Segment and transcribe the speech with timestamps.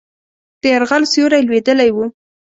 [0.61, 2.05] د یرغل سیوری لوېدلی وو.